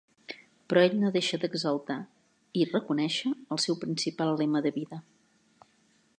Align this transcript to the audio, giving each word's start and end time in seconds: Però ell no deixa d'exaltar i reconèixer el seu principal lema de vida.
Però 0.71 0.85
ell 0.85 0.95
no 1.01 1.11
deixa 1.17 1.39
d'exaltar 1.43 1.99
i 2.63 2.65
reconèixer 2.73 3.35
el 3.57 3.63
seu 3.67 3.81
principal 3.87 4.35
lema 4.43 4.67
de 4.69 4.75
vida. 4.81 5.03